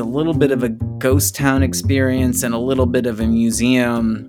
[0.00, 3.26] It's a little bit of a ghost town experience and a little bit of a
[3.26, 4.26] museum.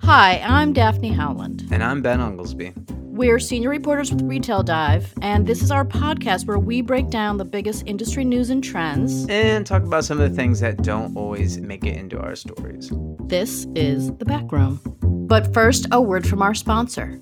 [0.00, 1.68] Hi, I'm Daphne Howland.
[1.70, 2.72] And I'm Ben Unglesbee.
[2.88, 7.36] We're senior reporters with Retail Dive, and this is our podcast where we break down
[7.36, 11.14] the biggest industry news and trends and talk about some of the things that don't
[11.14, 12.90] always make it into our stories.
[13.26, 14.80] This is The Back Room.
[15.02, 17.20] But first, a word from our sponsor.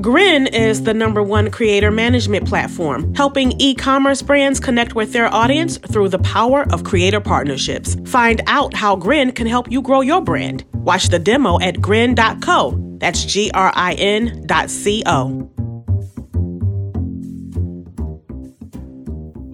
[0.00, 5.32] Grin is the number one creator management platform, helping e commerce brands connect with their
[5.32, 7.96] audience through the power of creator partnerships.
[8.06, 10.64] Find out how Grin can help you grow your brand.
[10.72, 12.96] Watch the demo at grin.co.
[12.98, 15.50] That's G R I N dot C O.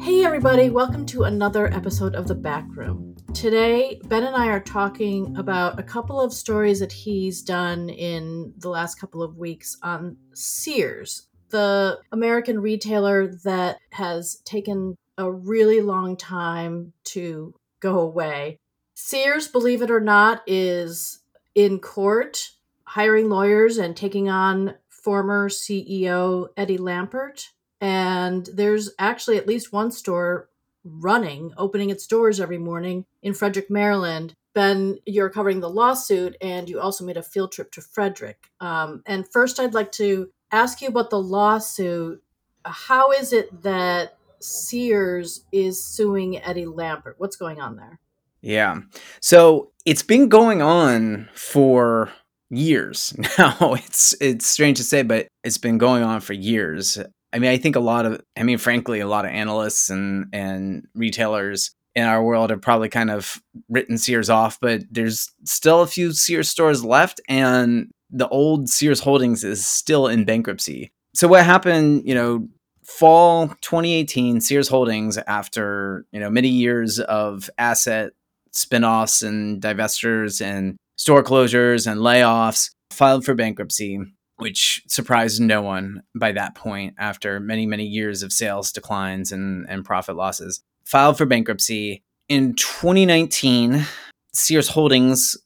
[0.00, 3.07] Hey, everybody, welcome to another episode of The Back Room.
[3.34, 8.54] Today, Ben and I are talking about a couple of stories that he's done in
[8.56, 15.80] the last couple of weeks on Sears, the American retailer that has taken a really
[15.82, 18.58] long time to go away.
[18.94, 21.20] Sears, believe it or not, is
[21.54, 22.52] in court
[22.84, 27.48] hiring lawyers and taking on former CEO Eddie Lampert.
[27.80, 30.48] And there's actually at least one store
[30.90, 34.34] running, opening its doors every morning in Frederick, Maryland.
[34.54, 38.50] Ben, you're covering the lawsuit and you also made a field trip to Frederick.
[38.60, 42.22] Um, and first, I'd like to ask you about the lawsuit.
[42.64, 47.14] How is it that Sears is suing Eddie Lampert?
[47.18, 48.00] What's going on there?
[48.40, 48.80] Yeah.
[49.20, 52.10] So it's been going on for
[52.50, 53.74] years now.
[53.74, 56.98] It's it's strange to say, but it's been going on for years.
[57.32, 60.26] I mean, I think a lot of I mean, frankly, a lot of analysts and
[60.32, 65.82] and retailers in our world have probably kind of written Sears off, but there's still
[65.82, 70.92] a few Sears stores left and the old Sears Holdings is still in bankruptcy.
[71.14, 72.48] So what happened, you know,
[72.84, 78.12] fall 2018 Sears Holdings after, you know, many years of asset
[78.52, 84.00] spin-offs and divestors and store closures and layoffs, filed for bankruptcy,
[84.38, 89.66] which surprised no one by that point after many, many years of sales declines and,
[89.68, 90.62] and profit losses.
[90.84, 92.02] Filed for bankruptcy.
[92.28, 93.84] In 2019,
[94.32, 95.36] Sears Holdings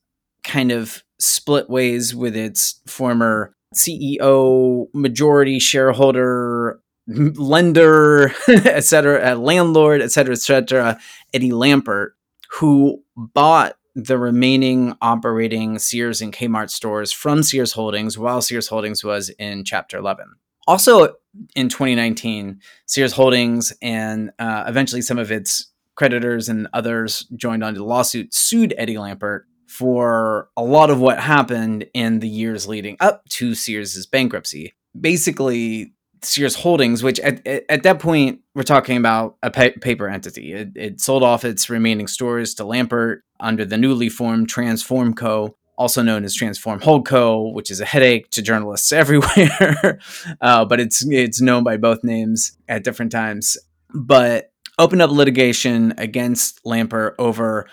[0.45, 10.13] kind of split ways with its former CEO, majority shareholder, lender, et cetera, landlord, et
[10.13, 10.99] cetera, et cetera,
[11.33, 12.11] Eddie Lampert,
[12.51, 19.05] who bought the remaining operating Sears and Kmart stores from Sears Holdings while Sears Holdings
[19.05, 20.27] was in Chapter 11.
[20.67, 21.15] Also
[21.55, 27.79] in 2019, Sears Holdings and uh, eventually some of its creditors and others joined onto
[27.79, 32.97] the lawsuit, sued Eddie Lampert for a lot of what happened in the years leading
[33.01, 34.75] up to Sears's bankruptcy.
[34.99, 40.53] Basically, Sears Holdings, which at, at that point we're talking about a pa- paper entity.
[40.53, 45.57] It, it, sold off its remaining stores to Lampert under the newly formed Transform Co.,
[45.77, 49.99] also known as Transform Holdco, which is a headache to journalists everywhere.
[50.41, 53.57] uh, but it's it's known by both names at different times.
[53.95, 57.67] But opened up litigation against Lampert over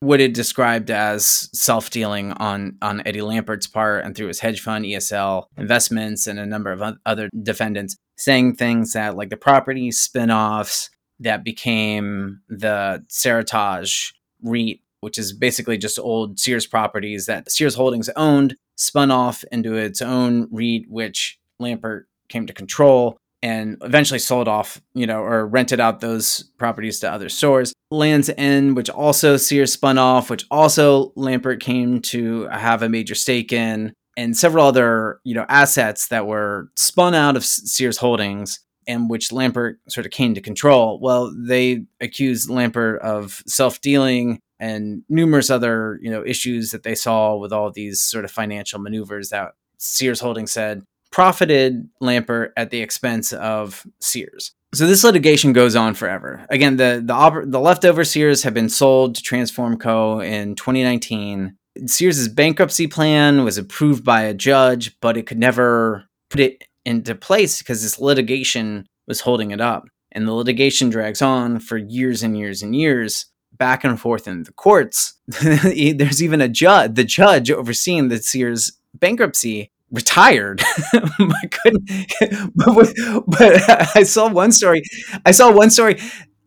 [0.00, 4.60] what it described as self dealing on on Eddie Lampert's part and through his hedge
[4.60, 9.90] fund, ESL investments, and a number of other defendants, saying things that like the property
[9.90, 17.74] spinoffs that became the Seritage REIT, which is basically just old Sears properties that Sears
[17.74, 24.18] Holdings owned, spun off into its own REIT, which Lampert came to control and eventually
[24.18, 27.72] sold off, you know, or rented out those properties to other stores.
[27.90, 33.14] Lands End, which also Sears spun off, which also Lampert came to have a major
[33.14, 38.60] stake in, and several other, you know, assets that were spun out of Sears Holdings
[38.86, 40.98] and which Lampert sort of came to control.
[41.00, 47.36] Well, they accused Lampert of self-dealing and numerous other, you know, issues that they saw
[47.36, 52.80] with all these sort of financial maneuvers that Sears Holdings said profited Lampert at the
[52.80, 54.52] expense of Sears.
[54.74, 56.46] So this litigation goes on forever.
[56.50, 60.20] Again, the the the leftover Sears have been sold to Transform Co.
[60.20, 61.56] in 2019.
[61.86, 67.14] Sears' bankruptcy plan was approved by a judge, but it could never put it into
[67.14, 69.84] place because this litigation was holding it up.
[70.12, 74.42] And the litigation drags on for years and years and years, back and forth in
[74.42, 75.14] the courts.
[75.26, 80.62] There's even a judge, the judge overseeing the Sears bankruptcy retired.
[81.18, 82.06] My goodness.
[82.54, 82.94] but,
[83.26, 84.82] but I saw one story.
[85.24, 85.98] I saw one story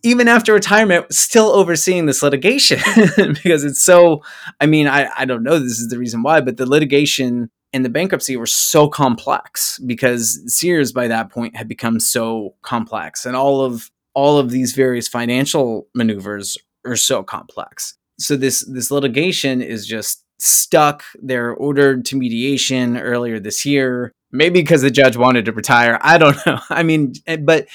[0.04, 2.80] even after retirement still overseeing this litigation
[3.44, 4.24] because it's so
[4.60, 7.86] i mean I, I don't know this is the reason why but the litigation and
[7.86, 13.36] the bankruptcy were so complex because sears by that point had become so complex and
[13.36, 17.98] all of all of these various financial maneuvers are so complex.
[18.20, 21.04] So this this litigation is just stuck.
[21.22, 24.12] They're ordered to mediation earlier this year.
[24.32, 26.00] Maybe because the judge wanted to retire.
[26.02, 26.60] I don't know.
[26.70, 27.68] I mean, eh, but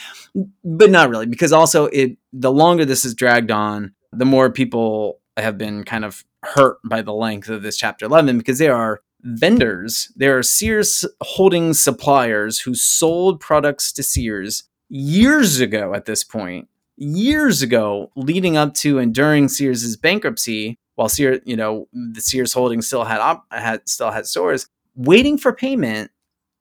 [0.64, 5.20] but not really because also it the longer this is dragged on, the more people
[5.36, 9.00] have been kind of hurt by the length of this chapter 11 because there are
[9.22, 16.22] vendors, there are Sears holding suppliers who sold products to Sears years ago at this
[16.22, 22.20] point, years ago, leading up to and during Sears's bankruptcy, while Sears, you know, the
[22.20, 26.10] Sears holding still had op- had still had stores, waiting for payment,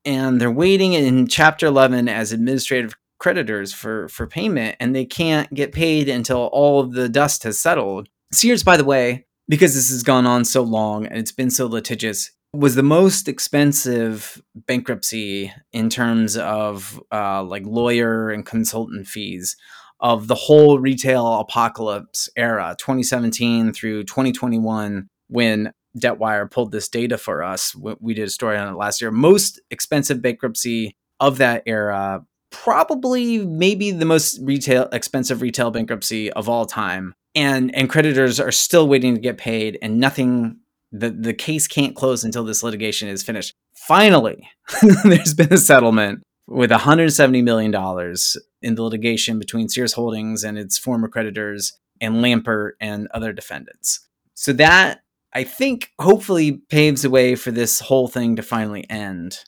[0.06, 5.52] and they're waiting in Chapter 11 as administrative creditors for for payment, and they can't
[5.54, 8.08] get paid until all of the dust has settled.
[8.32, 11.66] Sears, by the way, because this has gone on so long and it's been so
[11.68, 19.56] litigious, was the most expensive bankruptcy in terms of uh, like lawyer and consultant fees
[20.00, 27.44] of the whole retail apocalypse era 2017 through 2021 when debtwire pulled this data for
[27.44, 27.76] us.
[27.76, 29.12] We did a story on it last year.
[29.12, 36.50] Most expensive bankruptcy of that era probably maybe the most retail expensive retail bankruptcy of
[36.50, 37.14] all time.
[37.34, 40.60] And and creditors are still waiting to get paid and nothing
[40.92, 43.54] the the case can't close until this litigation is finished.
[43.76, 44.48] Finally,
[45.04, 50.58] there's been a settlement with 170 million dollars in the litigation between Sears Holdings and
[50.58, 54.02] its former creditors and Lampert and other defendants.
[54.34, 55.02] So that
[55.34, 59.40] I think hopefully paves the way for this whole thing to finally end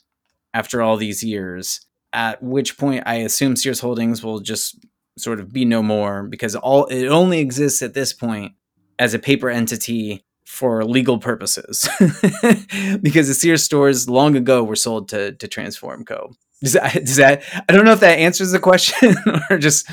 [0.52, 1.80] after all these years.
[2.12, 4.86] At which point I assume Sears Holdings will just
[5.18, 8.52] sort of be no more because all it only exists at this point
[8.98, 11.88] as a paper entity for legal purposes
[13.02, 16.32] because the Sears stores long ago were sold to to Transform Co.
[16.62, 19.14] Does that, does that I don't know if that answers the question
[19.50, 19.88] or just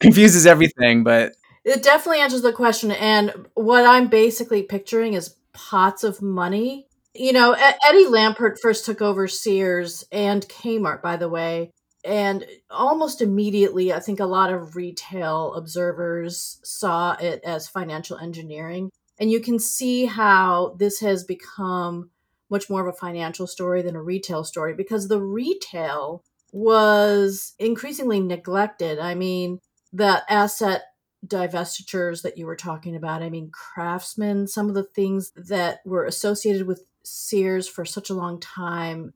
[0.00, 2.92] confuses everything, but it definitely answers the question.
[2.92, 6.86] And what I'm basically picturing is pots of money.
[7.14, 11.70] You know, Eddie Lampert first took over Sears and Kmart, by the way.
[12.04, 18.90] And almost immediately, I think a lot of retail observers saw it as financial engineering
[19.18, 22.10] and you can see how this has become
[22.50, 26.22] much more of a financial story than a retail story because the retail
[26.52, 28.98] was increasingly neglected.
[28.98, 29.60] I mean,
[29.92, 30.84] the asset
[31.26, 36.04] divestitures that you were talking about, I mean, Craftsman, some of the things that were
[36.04, 39.12] associated with Sears for such a long time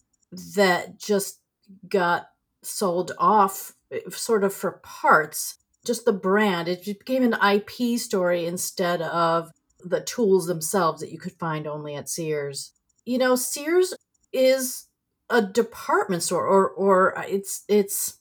[0.57, 1.41] that just
[1.89, 2.29] got
[2.63, 3.73] sold off
[4.11, 9.51] sort of for parts just the brand it became an ip story instead of
[9.85, 12.73] the tools themselves that you could find only at Sears.
[13.11, 13.93] You know, Sears
[14.33, 14.87] is
[15.29, 18.19] a department store or or uh, it's it's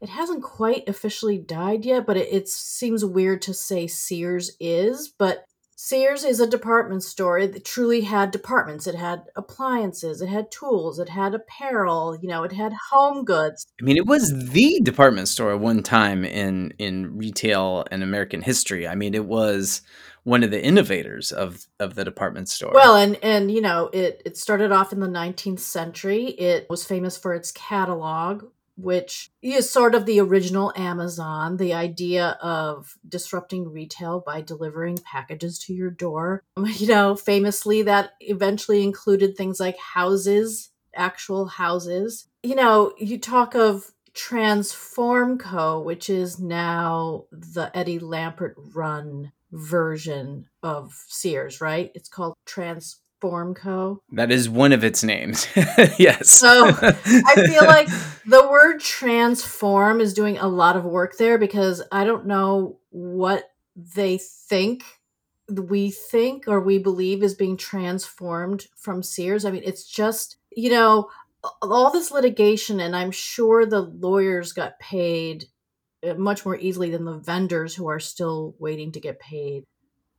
[0.00, 5.14] it hasn't quite officially died yet, but it, it seems weird to say Sears is,
[5.16, 5.44] but
[5.76, 7.38] Sears is a department store.
[7.38, 8.88] It truly had departments.
[8.88, 13.68] It had appliances, it had tools, it had apparel, you know, it had home goods.
[13.80, 18.88] I mean, it was the department store one time in in retail and American history.
[18.88, 19.82] I mean, it was
[20.26, 22.72] one of the innovators of of the department store.
[22.74, 26.24] Well, and and you know, it it started off in the 19th century.
[26.30, 28.46] It was famous for its catalog,
[28.76, 35.60] which is sort of the original Amazon, the idea of disrupting retail by delivering packages
[35.60, 36.42] to your door.
[36.76, 42.26] You know, famously that eventually included things like houses, actual houses.
[42.42, 50.46] You know, you talk of Transform Co., which is now the Eddie Lampert run version
[50.62, 51.90] of Sears, right?
[51.94, 54.02] It's called Transform Co.
[54.12, 55.48] That is one of its names.
[55.98, 56.30] yes.
[56.30, 57.88] So I feel like
[58.26, 63.50] the word transform is doing a lot of work there because I don't know what
[63.76, 64.84] they think
[65.48, 69.44] we think or we believe is being transformed from Sears.
[69.44, 71.08] I mean, it's just, you know,
[71.62, 75.46] all this litigation, and I'm sure the lawyers got paid
[76.06, 79.64] Uh, much more easily than the vendors who are still waiting to get paid.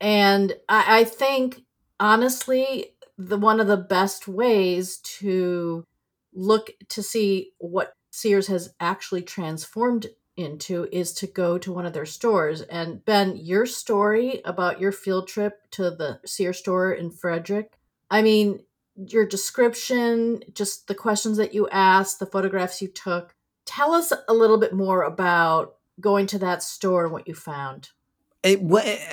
[0.00, 1.62] And I, I think,
[1.98, 5.84] honestly, the one of the best ways to
[6.32, 11.92] look to see what Sears has actually transformed into is to go to one of
[11.92, 12.62] their stores.
[12.62, 17.72] And Ben, your story about your field trip to the Sears store in Frederick,
[18.10, 18.60] I mean,
[18.94, 23.34] your description, just the questions that you asked, the photographs you took.
[23.66, 27.90] Tell us a little bit more about going to that store and what you found.
[28.42, 28.60] It,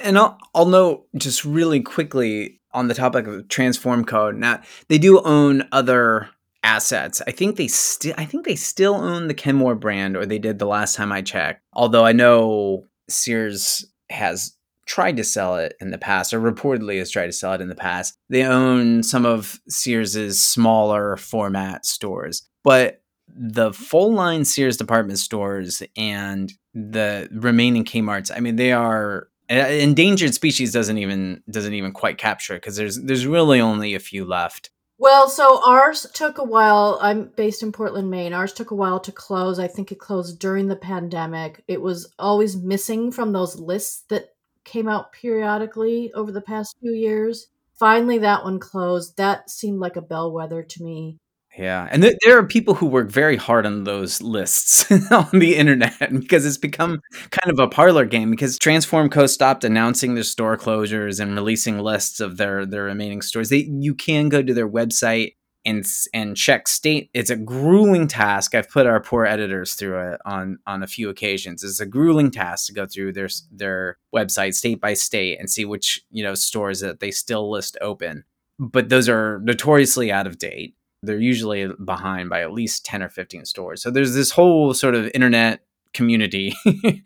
[0.04, 4.32] and I'll, I'll note just really quickly on the topic of Transform Co.
[4.32, 6.30] Now they do own other
[6.64, 7.22] assets.
[7.26, 10.60] I think they still I think they still own the Kenmore brand or they did
[10.60, 11.62] the last time I checked.
[11.74, 17.10] Although I know Sears has tried to sell it in the past or reportedly has
[17.10, 18.16] tried to sell it in the past.
[18.30, 22.48] They own some of Sears's smaller format stores.
[22.64, 29.30] But the full line Sears department stores and the remaining Kmart's, I mean they are
[29.50, 33.96] uh, endangered species doesn't even doesn't even quite capture it because there's there's really only
[33.96, 36.98] a few left well, so ours took a while.
[37.02, 38.34] I'm based in Portland, Maine.
[38.34, 39.60] Ours took a while to close.
[39.60, 41.64] I think it closed during the pandemic.
[41.68, 46.94] It was always missing from those lists that came out periodically over the past few
[46.94, 47.48] years.
[47.78, 49.18] Finally, that one closed.
[49.18, 51.18] That seemed like a bellwether to me.
[51.58, 55.56] Yeah, and th- there are people who work very hard on those lists on the
[55.56, 58.30] internet because it's become kind of a parlor game.
[58.30, 59.26] Because Transform Co.
[59.26, 63.50] stopped announcing their store closures and releasing lists of their their remaining stores.
[63.50, 65.36] They you can go to their website
[65.66, 67.10] and and check state.
[67.14, 68.54] It's a grueling task.
[68.54, 71.64] I've put our poor editors through it on on a few occasions.
[71.64, 75.64] It's a grueling task to go through their their website state by state and see
[75.64, 78.26] which you know stores that they still list open.
[78.60, 83.10] But those are notoriously out of date they're usually behind by at least 10 or
[83.10, 83.82] 15 stores.
[83.82, 85.62] So there's this whole sort of internet
[85.94, 87.02] community in,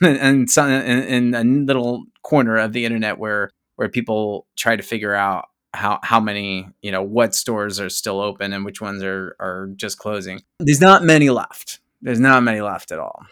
[0.00, 5.14] in, in, in, a little corner of the internet where where people try to figure
[5.14, 9.36] out how how many you know what stores are still open and which ones are
[9.40, 10.42] are just closing.
[10.60, 11.80] There's not many left.
[12.02, 13.24] There's not many left at all.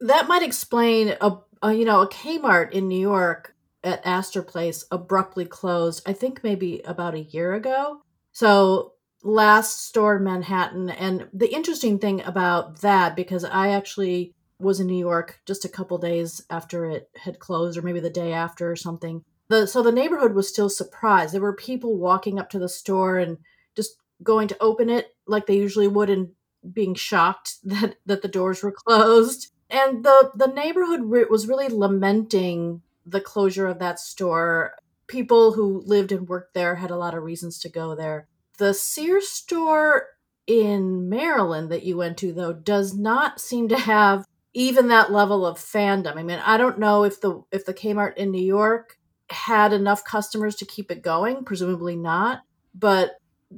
[0.00, 3.54] That might explain a, a you know a Kmart in New York
[3.84, 6.02] at Astor Place abruptly closed.
[6.06, 8.02] I think maybe about a year ago
[8.36, 10.90] so last store in Manhattan.
[10.90, 15.70] And the interesting thing about that, because I actually was in New York just a
[15.70, 19.24] couple days after it had closed, or maybe the day after or something.
[19.48, 21.32] The so the neighborhood was still surprised.
[21.32, 23.38] There were people walking up to the store and
[23.74, 26.28] just going to open it like they usually would and
[26.70, 29.50] being shocked that that the doors were closed.
[29.70, 31.00] And the the neighborhood
[31.30, 34.74] was really lamenting the closure of that store
[35.08, 38.28] people who lived and worked there had a lot of reasons to go there.
[38.58, 40.06] The Sears store
[40.46, 45.44] in Maryland that you went to, though, does not seem to have even that level
[45.44, 46.16] of fandom.
[46.16, 48.96] I mean, I don't know if the if the Kmart in New York
[49.28, 51.44] had enough customers to keep it going.
[51.44, 52.40] Presumably not,
[52.74, 53.16] but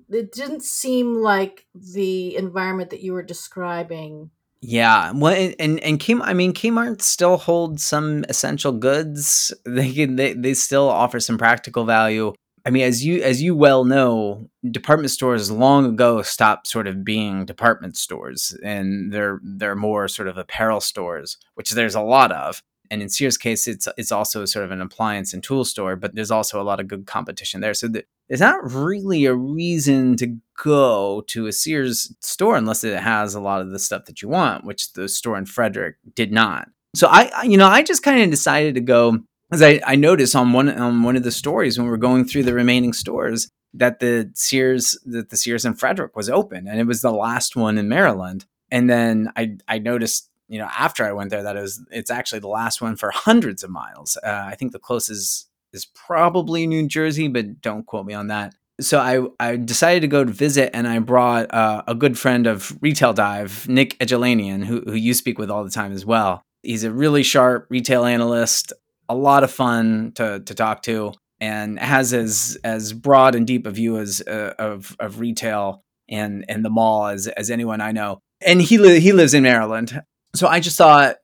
[0.08, 6.22] it didn't seem like the environment that you were describing yeah, well, and and Kmart,
[6.24, 9.54] I mean, Kmart still holds some essential goods.
[9.64, 12.34] They can they they still offer some practical value.
[12.66, 17.04] I mean, as you as you well know, department stores long ago stopped sort of
[17.04, 22.32] being department stores, and they're they're more sort of apparel stores, which there's a lot
[22.32, 22.62] of.
[22.90, 26.14] And in Sears' case, it's it's also sort of an appliance and tool store, but
[26.14, 27.74] there's also a lot of good competition there.
[27.74, 32.98] So the, there's not really a reason to go to a Sears store unless it
[32.98, 36.32] has a lot of the stuff that you want, which the store in Frederick did
[36.32, 36.68] not.
[36.94, 40.34] So I, you know, I just kind of decided to go because I, I noticed
[40.34, 43.48] on one on one of the stories when we are going through the remaining stores
[43.74, 47.56] that the Sears that the Sears in Frederick was open and it was the last
[47.56, 48.46] one in Maryland.
[48.70, 52.10] And then I I noticed you know after I went there that it was it's
[52.10, 54.16] actually the last one for hundreds of miles.
[54.22, 58.54] Uh, I think the closest is probably New Jersey, but don't quote me on that.
[58.80, 62.46] So I, I decided to go to visit, and I brought uh, a good friend
[62.46, 66.42] of Retail Dive, Nick Egelanian, who, who you speak with all the time as well.
[66.62, 68.72] He's a really sharp retail analyst,
[69.08, 73.66] a lot of fun to, to talk to, and has as as broad and deep
[73.66, 77.92] a view as uh, of of retail and and the mall as as anyone I
[77.92, 78.20] know.
[78.40, 80.02] And he li- he lives in Maryland,
[80.34, 81.16] so I just thought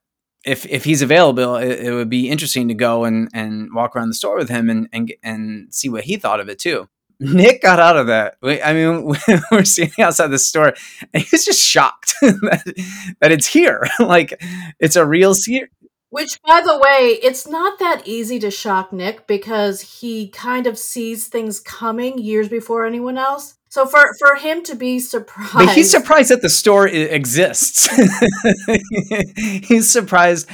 [0.45, 4.09] if if he's available, it, it, would be interesting to go and, and walk around
[4.09, 6.89] the store with him and, and and see what he thought of it too.
[7.25, 8.37] Nick got out of that.
[8.43, 9.15] I mean,
[9.51, 10.75] we're standing outside the store,
[11.13, 13.87] and he's just shocked that, that it's here.
[13.99, 14.41] like
[14.79, 15.69] it's a real Sears.
[16.11, 20.79] Which, by the way, it's not that easy to shock Nick because he kind of
[20.79, 23.57] sees things coming years before anyone else.
[23.69, 27.89] So for for him to be surprised, but he's surprised that the store exists.
[29.67, 30.49] he's surprised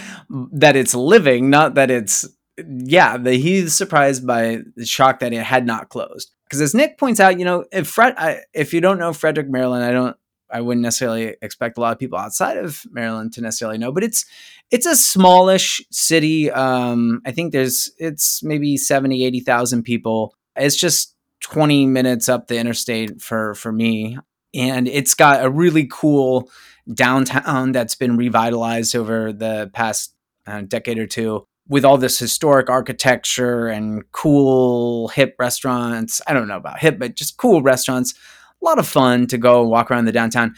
[0.53, 2.27] that it's living, not that it's
[2.67, 3.19] yeah.
[3.19, 6.33] The, he's surprised by the shock that it had not closed.
[6.50, 9.49] Because as Nick points out, you know, if Fred, I, if you don't know Frederick,
[9.49, 10.16] Maryland, I don't,
[10.50, 14.02] I wouldn't necessarily expect a lot of people outside of Maryland to necessarily know, but
[14.02, 14.25] it's
[14.73, 16.50] it's a smallish city.
[16.50, 20.35] Um, I think there's it's maybe 70, 80,000 people.
[20.57, 24.19] It's just 20 minutes up the interstate for for me
[24.54, 26.50] and it's got a really cool
[26.92, 30.14] downtown that's been revitalized over the past
[30.47, 36.49] uh, decade or two with all this historic architecture and cool hip restaurants i don't
[36.49, 38.15] know about hip but just cool restaurants
[38.61, 40.55] a lot of fun to go walk around the downtown.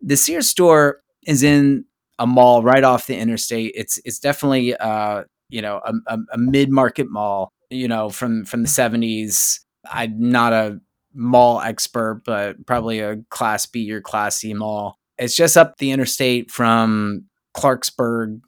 [0.00, 1.84] The Sears store is in
[2.18, 3.72] a mall right off the interstate.
[3.74, 7.50] It's it's definitely uh you know a, a, a mid market mall.
[7.70, 9.60] You know from from the seventies.
[9.90, 10.80] I'm not a
[11.14, 14.96] mall expert, but probably a class B or class C mall.
[15.18, 18.40] It's just up the interstate from Clarksburg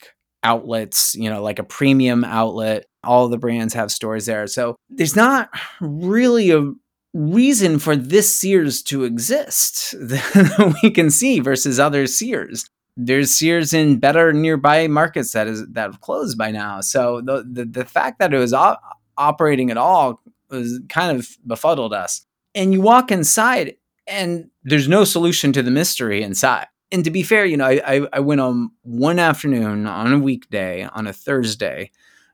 [0.46, 2.86] outlets, you know, like a premium outlet.
[3.02, 4.46] All the brands have stores there.
[4.46, 5.50] So there's not
[5.80, 6.72] really a
[7.12, 12.68] reason for this Sears to exist that we can see versus other Sears.
[12.96, 16.80] There's Sears in better nearby markets that is that have closed by now.
[16.80, 18.80] So the the, the fact that it was op-
[19.18, 22.24] operating at all was kind of befuddled us.
[22.54, 23.74] And you walk inside,
[24.06, 26.68] and there's no solution to the mystery inside.
[26.92, 30.84] And to be fair, you know, I, I went on one afternoon on a weekday
[30.84, 31.90] on a Thursday,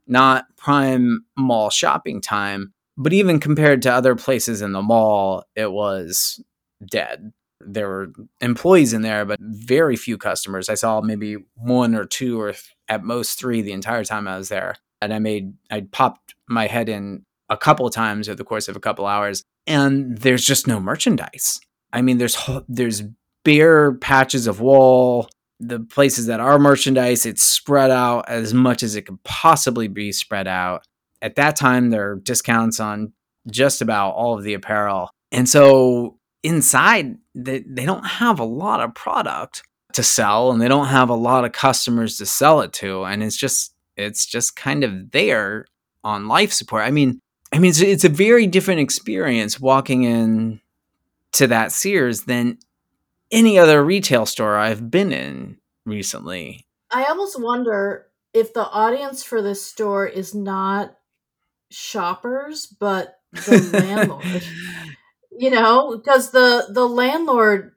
[0.06, 2.72] not prime mall shopping time.
[2.96, 6.42] But even compared to other places in the mall, it was
[6.90, 7.32] dead.
[7.60, 10.68] There were employees in there, but very few customers.
[10.68, 12.54] I saw maybe one or two or
[12.88, 14.76] at most three the entire time I was there.
[15.00, 18.76] And I made, I popped my head in a couple times over the course of
[18.76, 21.60] a couple hours and there's just no merchandise.
[21.92, 22.36] I mean, there's
[22.68, 23.02] there's
[23.44, 25.28] bare patches of wall.
[25.60, 30.10] The places that are merchandise, it's spread out as much as it could possibly be
[30.10, 30.84] spread out.
[31.20, 33.12] At that time, there are discounts on
[33.48, 38.80] just about all of the apparel, and so inside they, they don't have a lot
[38.80, 42.72] of product to sell, and they don't have a lot of customers to sell it
[42.72, 45.66] to, and it's just it's just kind of there
[46.02, 46.82] on life support.
[46.82, 47.20] I mean,
[47.52, 50.60] I mean, it's, it's a very different experience walking in
[51.32, 52.58] to that Sears than
[53.32, 56.66] any other retail store I've been in recently.
[56.90, 60.94] I almost wonder if the audience for this store is not
[61.70, 64.44] shoppers, but the landlord.
[65.30, 67.72] You know, because the the landlord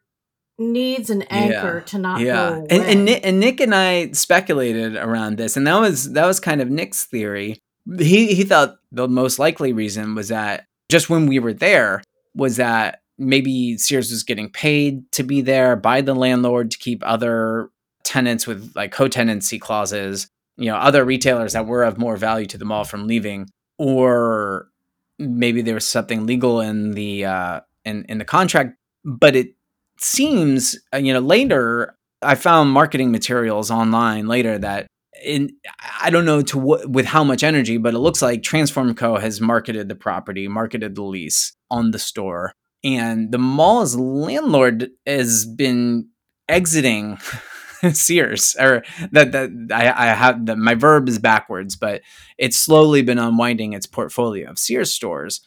[0.58, 2.34] needs an anchor yeah, to not yeah.
[2.34, 2.68] go away.
[2.70, 6.40] And, and Nick, and Nick and I speculated around this, and that was that was
[6.40, 7.62] kind of Nick's theory
[8.00, 12.04] he he thought the most likely reason was that just when we were there
[12.34, 17.02] was that maybe Sears was getting paid to be there by the landlord to keep
[17.06, 17.70] other
[18.04, 22.58] tenants with like co-tenancy clauses, you know, other retailers that were of more value to
[22.58, 23.48] the mall from leaving,
[23.78, 24.68] or
[25.20, 28.76] maybe there was something legal in the uh, in in the contract.
[29.04, 29.56] But it
[30.00, 34.88] seems, uh, you know, later I found marketing materials online later that
[35.24, 35.52] in
[36.02, 39.18] I don't know to what with how much energy, but it looks like Transform Co
[39.18, 42.54] has marketed the property, marketed the lease on the store,
[42.86, 46.08] and the mall's landlord has been
[46.48, 47.18] exiting
[47.92, 52.02] Sears, or that that I, I have my verb is backwards, but
[52.38, 55.42] it's slowly been unwinding its portfolio of Sears stores.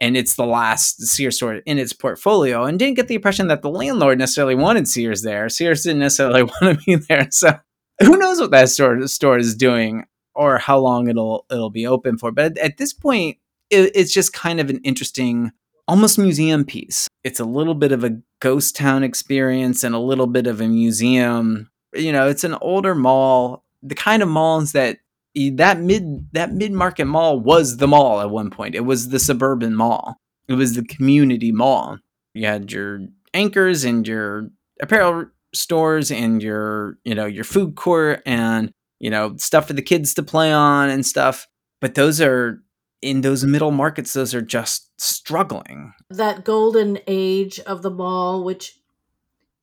[0.00, 3.62] And it's the last Sears store in its portfolio, and didn't get the impression that
[3.62, 5.48] the landlord necessarily wanted Sears there.
[5.48, 7.58] Sears didn't necessarily want to be there, so
[8.00, 12.16] who knows what that store store is doing or how long it'll it'll be open
[12.16, 12.30] for.
[12.32, 13.38] But at, at this point,
[13.70, 15.52] it, it's just kind of an interesting,
[15.88, 17.08] almost museum piece.
[17.24, 20.68] It's a little bit of a ghost town experience and a little bit of a
[20.68, 21.70] museum.
[21.94, 24.98] You know, it's an older mall, the kind of malls that
[25.34, 28.74] that mid that mid market mall was the mall at one point.
[28.74, 30.16] It was the suburban mall.
[30.48, 31.98] It was the community mall.
[32.34, 33.00] You had your
[33.34, 38.70] anchors and your apparel stores and your you know your food court and
[39.00, 41.46] you know stuff for the kids to play on and stuff
[41.80, 42.62] but those are
[43.00, 45.94] in those middle markets those are just struggling.
[46.10, 48.78] That golden age of the mall which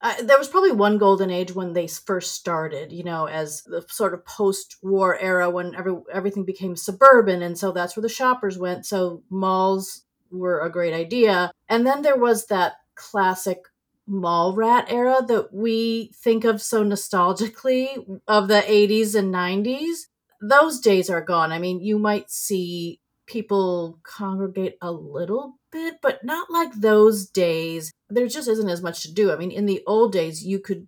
[0.02, 3.84] uh, there was probably one golden age when they first started you know as the
[3.90, 8.58] sort of post-war era when every, everything became suburban and so that's where the shoppers
[8.58, 8.86] went.
[8.86, 11.52] So malls were a great idea.
[11.70, 13.64] And then there was that classic
[14.08, 20.06] mall rat era that we think of so nostalgically of the 80s and 90s
[20.42, 21.52] those days are gone.
[21.52, 27.92] I mean you might see people congregate a little bit but not like those days.
[28.10, 29.32] There just isn't as much to do.
[29.32, 30.88] I mean in the old days you could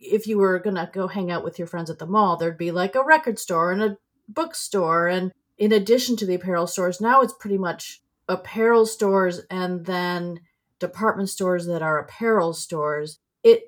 [0.00, 2.70] if you were gonna go hang out with your friends at the mall there'd be
[2.70, 3.96] like a record store and a
[4.28, 9.86] bookstore and in addition to the apparel stores now it's pretty much apparel stores and
[9.86, 10.40] then
[10.78, 13.64] department stores that are apparel stores, it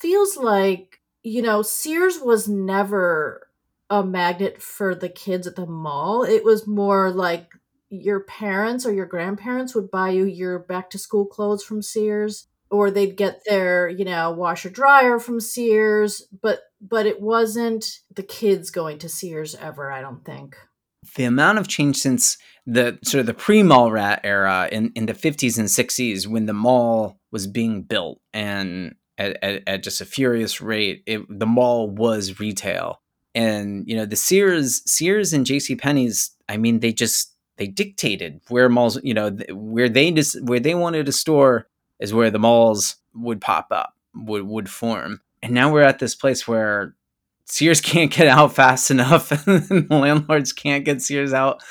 [0.00, 3.43] feels like, you know, Sears was never
[3.90, 6.22] a magnet for the kids at the mall.
[6.22, 7.50] It was more like
[7.90, 12.48] your parents or your grandparents would buy you your back to school clothes from Sears
[12.70, 18.22] or they'd get their, you know, washer dryer from Sears, but but it wasn't the
[18.22, 20.56] kids going to Sears ever, I don't think.
[21.16, 25.12] The amount of change since the sort of the pre-mall rat era in, in the
[25.12, 30.06] 50s and 60s when the mall was being built and at, at, at just a
[30.06, 33.00] furious rate it, the mall was retail
[33.34, 38.40] and you know the sears sears and jc penney's i mean they just they dictated
[38.48, 41.66] where malls you know where they just where they wanted a store
[42.00, 46.14] is where the malls would pop up would would form and now we're at this
[46.14, 46.94] place where
[47.46, 51.62] Sears can't get out fast enough, and the landlords can't get Sears out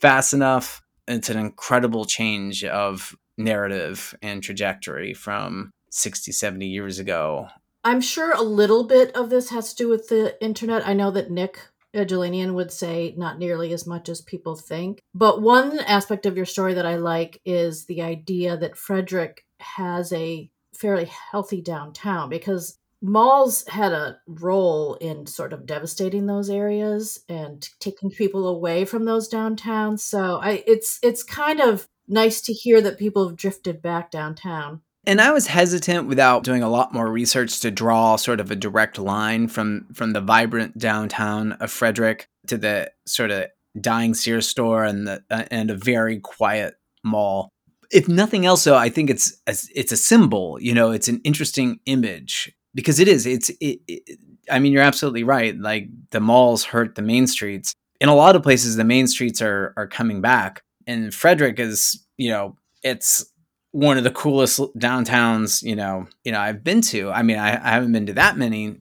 [0.00, 0.82] fast enough.
[1.06, 7.48] It's an incredible change of narrative and trajectory from 60, 70 years ago.
[7.82, 10.86] I'm sure a little bit of this has to do with the internet.
[10.86, 11.60] I know that Nick
[11.94, 15.00] Egelanian would say not nearly as much as people think.
[15.14, 20.12] But one aspect of your story that I like is the idea that Frederick has
[20.12, 27.20] a fairly healthy downtown because malls had a role in sort of devastating those areas
[27.28, 30.00] and taking people away from those downtowns.
[30.00, 34.82] So I it's it's kind of nice to hear that people have drifted back downtown.
[35.06, 38.56] And I was hesitant without doing a lot more research to draw sort of a
[38.56, 43.46] direct line from from the vibrant downtown of Frederick to the sort of
[43.80, 47.48] dying Sears store and the uh, and a very quiet mall.
[47.90, 50.58] If nothing else, though, I think it's a, it's a symbol.
[50.60, 54.18] You know, it's an interesting image because it is it's it, it,
[54.50, 58.36] i mean you're absolutely right like the malls hurt the main streets in a lot
[58.36, 63.24] of places the main streets are are coming back and frederick is you know it's
[63.72, 67.10] one of the coolest downtowns you know you know i've been to.
[67.10, 68.76] I mean i, I haven't been to that many.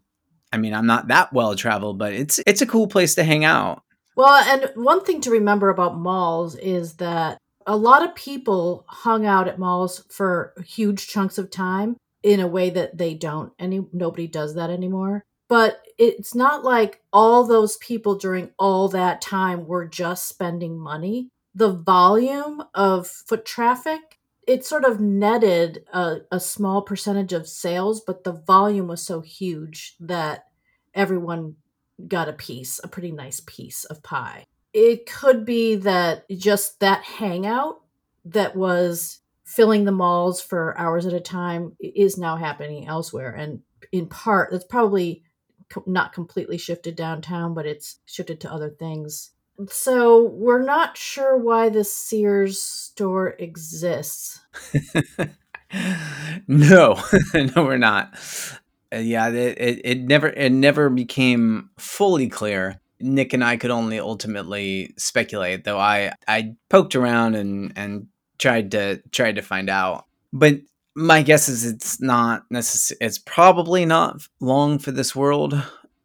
[0.52, 3.45] I mean i'm not that well traveled but it's it's a cool place to hang
[3.45, 3.84] out.
[4.15, 9.25] Well and one thing to remember about malls is that a lot of people hung
[9.25, 13.86] out at malls for huge chunks of time in a way that they don't any
[13.93, 15.23] nobody does that anymore.
[15.47, 21.30] But it's not like all those people during all that time were just spending money.
[21.56, 24.19] The volume of foot traffic
[24.50, 29.22] it sort of netted a, a small percentage of sales but the volume was so
[29.22, 30.46] huge that
[30.96, 31.56] everyone
[32.08, 34.44] got a piece a pretty nice piece of pie.
[34.74, 37.82] It could be that just that hangout
[38.26, 43.36] that was filling the malls for hours at a time is now happening elsewhere.
[43.36, 45.24] And in part that's probably
[45.86, 49.30] not completely shifted downtown but it's shifted to other things
[49.67, 54.39] so we're not sure why the sears store exists
[56.48, 57.02] no
[57.34, 58.13] no we're not
[58.93, 63.72] uh, yeah it, it, it never it never became fully clear nick and i could
[63.72, 68.08] only ultimately speculate though i i poked around and and
[68.39, 70.06] tried to tried to find out.
[70.34, 70.62] But
[70.95, 72.98] my guess is it's not necessary.
[73.02, 75.62] It's probably not long for this world,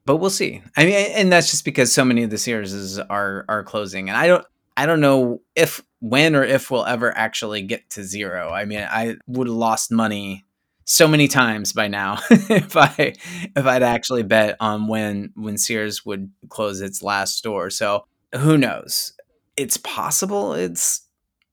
[0.06, 0.62] but we'll see.
[0.76, 4.16] I mean, and that's just because so many of the Sears are are closing, and
[4.16, 4.44] I don't
[4.76, 8.50] I don't know if when or if we'll ever actually get to zero.
[8.50, 10.44] I mean, I would have lost money
[10.84, 13.14] so many times by now if I
[13.56, 17.70] if I'd actually bet on when when Sears would close its last store.
[17.70, 18.04] So
[18.36, 19.12] who knows?
[19.56, 20.52] It's possible.
[20.52, 21.02] It's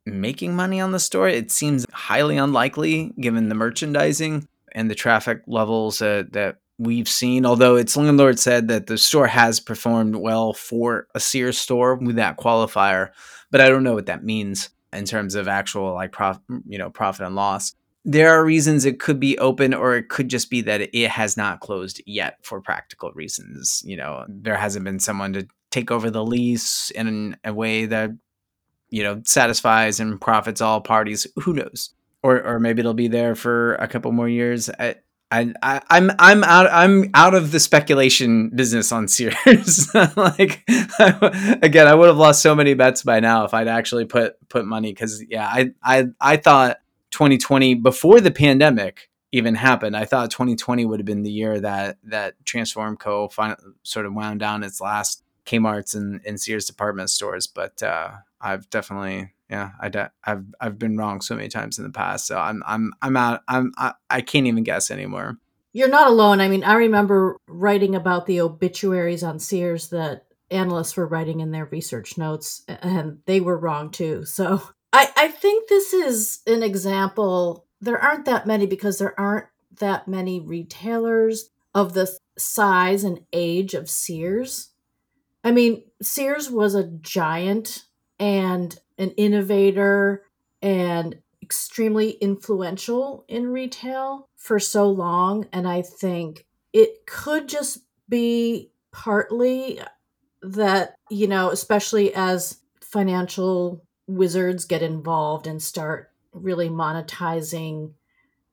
[0.06, 1.30] making money on the store.
[1.30, 7.46] It seems highly unlikely given the merchandising and the traffic levels uh, that we've seen.
[7.46, 12.16] Although its landlord said that the store has performed well for a Sears store with
[12.16, 13.12] that qualifier,
[13.52, 16.90] but I don't know what that means in terms of actual like prof, you know,
[16.90, 17.76] profit and loss.
[18.04, 21.38] There are reasons it could be open, or it could just be that it has
[21.38, 23.84] not closed yet for practical reasons.
[23.86, 28.10] You know, there hasn't been someone to take over the lease in a way that
[28.90, 31.28] you know satisfies and profits all parties.
[31.44, 31.92] Who knows?
[32.24, 34.68] Or or maybe it'll be there for a couple more years.
[34.80, 34.96] I,
[35.32, 39.94] I, I'm I'm out I'm out of the speculation business on Sears.
[39.96, 40.64] like
[41.62, 44.66] again, I would have lost so many bets by now if I'd actually put put
[44.66, 46.78] money because yeah, I I I thought
[47.12, 49.96] 2020 before the pandemic even happened.
[49.96, 53.30] I thought 2020 would have been the year that that Transform Co.
[53.30, 58.12] Fin- sort of wound down its last Kmart's and, and Sears department stores, but uh,
[58.40, 62.26] I've definitely yeah I I've I've been wrong so many times in the past.
[62.26, 65.38] So I'm I'm I'm out I'm I, I can't even guess anymore.
[65.74, 66.42] You're not alone.
[66.42, 71.52] I mean, I remember writing about the obituaries on Sears that analysts were writing in
[71.52, 74.26] their research notes, and they were wrong too.
[74.26, 74.62] So
[74.94, 77.66] I, I think this is an example.
[77.80, 79.48] There aren't that many because there aren't
[79.80, 84.70] that many retailers of the size and age of Sears.
[85.44, 87.86] I mean, Sears was a giant
[88.20, 90.24] and an innovator
[90.62, 95.48] and extremely influential in retail for so long.
[95.52, 99.82] And I think it could just be partly
[100.42, 107.94] that, you know, especially as financial wizards get involved and start really monetizing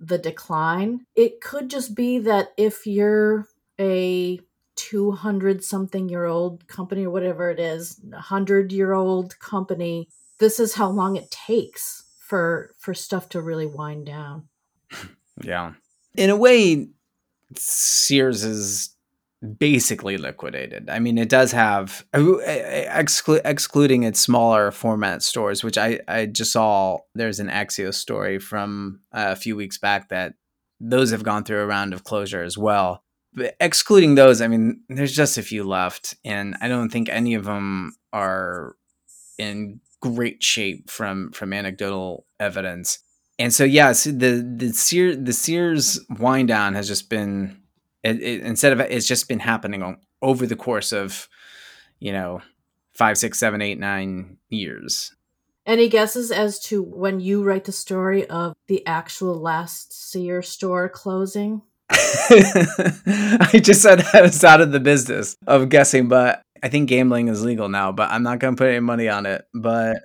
[0.00, 1.04] the decline.
[1.16, 3.46] It could just be that if you're
[3.80, 4.40] a
[4.76, 10.60] 200 something year old company or whatever it is, a 100 year old company, this
[10.60, 14.48] is how long it takes for for stuff to really wind down.
[15.42, 15.74] Yeah.
[16.16, 16.88] In a way
[17.56, 18.94] Sears is
[19.58, 20.90] basically liquidated.
[20.90, 26.26] I mean, it does have uh, exclu- excluding its smaller format stores, which I I
[26.26, 26.98] just saw.
[27.14, 30.34] There's an Axios story from uh, a few weeks back that
[30.80, 33.04] those have gone through a round of closure as well.
[33.32, 37.34] But excluding those, I mean, there's just a few left, and I don't think any
[37.34, 38.74] of them are
[39.38, 42.98] in great shape from from anecdotal evidence.
[43.38, 47.62] And so, yes, the the Sears the Sears wind down has just been
[48.02, 51.28] it, it, instead of it's just been happening on, over the course of
[52.00, 52.42] you know
[52.94, 55.14] five, six, seven, eight, nine years.
[55.64, 60.88] Any guesses as to when you write the story of the actual last Sears store
[60.88, 61.62] closing?
[61.90, 67.28] I just said I was out of the business of guessing, but I think gambling
[67.28, 69.44] is legal now, but I'm not going to put any money on it.
[69.54, 70.02] But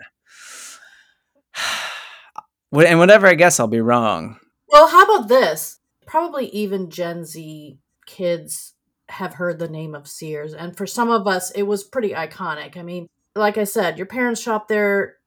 [2.71, 4.37] and whatever I guess, I'll be wrong.
[4.67, 5.79] Well, how about this?
[6.05, 8.73] Probably even Gen Z kids
[9.09, 10.53] have heard the name of Sears.
[10.53, 12.77] And for some of us, it was pretty iconic.
[12.77, 15.17] I mean, like I said, your parents shop there,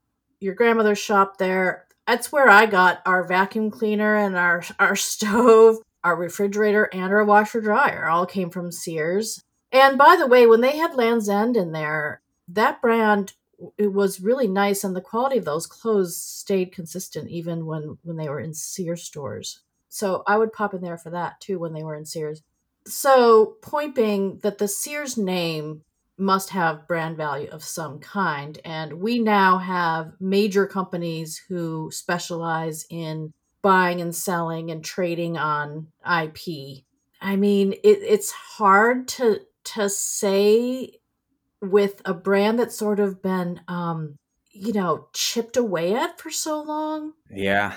[0.41, 1.87] your grandmother shop there.
[2.07, 7.25] That's where I got our vacuum cleaner and our, our stove, our refrigerator, and our
[7.25, 9.43] washer dryer all came from Sears.
[9.73, 13.35] And by the way, when they had Land's End in there, that brand
[13.79, 18.17] it was really nice and the quality of those clothes stayed consistent even when when
[18.17, 19.61] they were in Sears stores.
[19.89, 22.43] So I would pop in there for that too when they were in Sears.
[22.87, 25.83] So, point being that the Sears name
[26.19, 28.59] must have brand value of some kind.
[28.65, 35.89] And we now have major companies who specialize in buying and selling and trading on
[36.05, 36.85] IP.
[37.21, 39.41] I mean, it, it's hard to
[39.75, 40.99] to say
[41.61, 44.19] with a brand that's sort of been um,
[44.57, 47.13] you know, chipped away at for so long.
[47.31, 47.75] Yeah.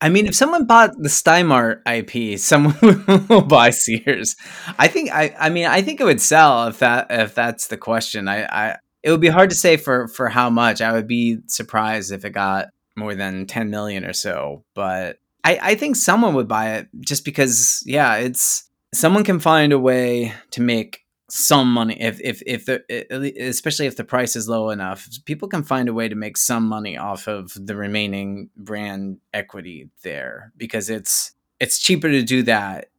[0.00, 4.36] I mean, if someone bought the Stein Mart IP, someone will buy Sears.
[4.78, 7.78] I think I I mean I think it would sell if that if that's the
[7.78, 8.28] question.
[8.28, 10.80] I, I it would be hard to say for for how much.
[10.80, 15.58] I would be surprised if it got more than 10 million or so, but I
[15.62, 20.34] I think someone would buy it just because yeah, it's someone can find a way
[20.50, 25.08] to make some money if if if the especially if the price is low enough
[25.24, 29.90] people can find a way to make some money off of the remaining brand equity
[30.02, 32.90] there because it's it's cheaper to do that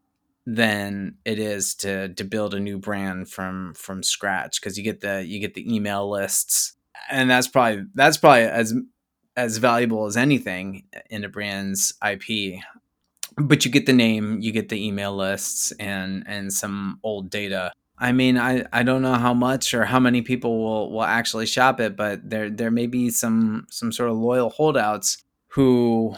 [0.45, 5.01] than it is to to build a new brand from from scratch because you get
[5.01, 6.73] the you get the email lists.
[7.09, 8.73] And that's probably that's probably as
[9.35, 12.59] as valuable as anything in a brand's IP
[13.37, 17.71] but you get the name you get the email lists and and some old data
[17.99, 21.47] I mean, I, I don't know how much or how many people will, will actually
[21.47, 26.15] shop it, but there there may be some some sort of loyal holdouts who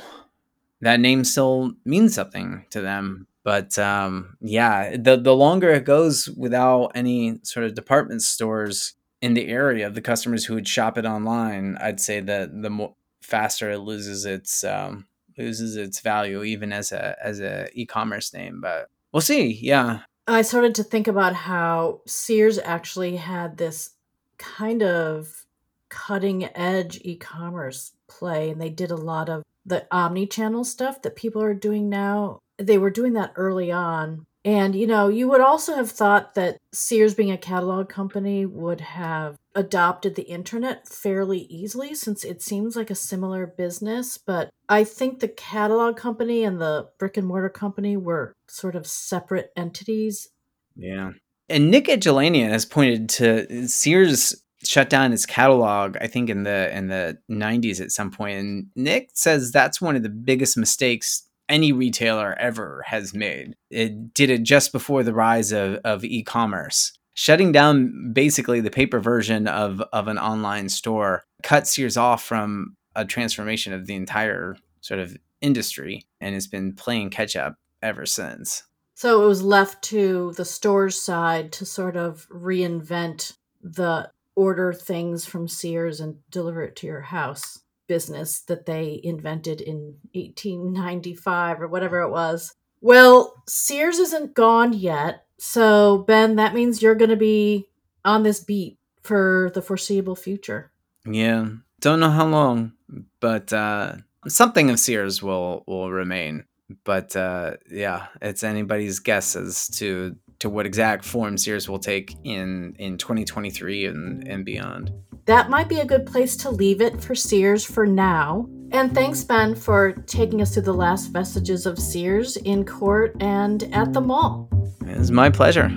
[0.81, 3.27] that name still means something to them.
[3.43, 9.33] But um, yeah, the the longer it goes without any sort of department stores in
[9.33, 12.95] the area of the customers who would shop it online, I'd say that the more
[13.21, 18.59] faster it loses its um, loses its value, even as a as a e-commerce name.
[18.61, 19.53] But we'll see.
[19.61, 23.91] Yeah, I started to think about how Sears actually had this
[24.37, 25.45] kind of
[25.89, 31.01] cutting edge e commerce play, and they did a lot of the omni channel stuff
[31.01, 32.39] that people are doing now.
[32.57, 34.25] They were doing that early on.
[34.45, 38.81] And, you know, you would also have thought that Sears, being a catalog company, would
[38.81, 44.17] have adopted the internet fairly easily since it seems like a similar business.
[44.17, 48.87] But I think the catalog company and the brick and mortar company were sort of
[48.87, 50.29] separate entities.
[50.77, 51.11] Yeah.
[51.49, 56.75] And Nick Egelanian has pointed to Sears shut down its catalog i think in the
[56.75, 61.23] in the 90s at some point and nick says that's one of the biggest mistakes
[61.47, 66.91] any retailer ever has made it did it just before the rise of, of e-commerce
[67.19, 72.77] shutting down basically the paper version of of an online store cut Sears off from
[72.95, 78.05] a transformation of the entire sort of industry and has been playing catch up ever
[78.05, 78.63] since.
[78.95, 85.25] So it was left to the store's side to sort of reinvent the order things
[85.25, 91.67] from Sears and deliver it to your house business that they invented in 1895 or
[91.67, 92.55] whatever it was.
[92.79, 95.25] Well, Sears isn't gone yet.
[95.39, 97.67] So, Ben, that means you're going to be
[98.03, 100.71] on this beat for the foreseeable future.
[101.05, 101.47] Yeah.
[101.79, 102.73] Don't know how long,
[103.21, 103.95] but uh,
[104.27, 106.43] something of Sears will will remain.
[106.83, 112.15] But uh, yeah, it's anybody's guess as to to what exact form Sears will take
[112.23, 114.91] in in 2023 and and beyond.
[115.25, 118.49] That might be a good place to leave it for Sears for now.
[118.71, 123.63] And thanks, Ben, for taking us through the last vestiges of Sears in court and
[123.73, 124.49] at the mall.
[124.91, 125.69] It's my pleasure.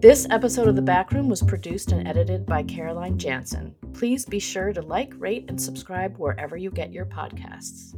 [0.00, 3.74] This episode of The Backroom was produced and edited by Caroline Jansen.
[3.94, 7.94] Please be sure to like, rate, and subscribe wherever you get your podcasts.